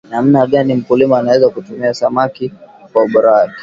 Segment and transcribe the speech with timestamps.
[0.09, 2.53] namna gani mkulima anaweza kutumia samadi
[2.93, 3.53] kwa ubora wake